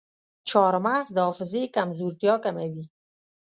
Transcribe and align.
چارمغز 0.49 1.07
د 1.13 1.17
حافظې 1.27 1.63
کمزورتیا 1.75 2.35
کموي. 2.43 2.85